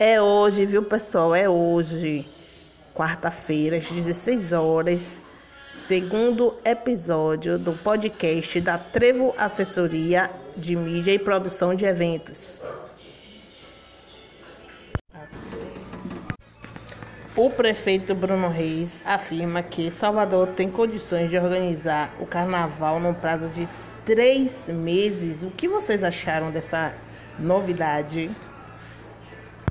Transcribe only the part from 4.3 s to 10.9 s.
horas, segundo episódio do podcast da Trevo Assessoria de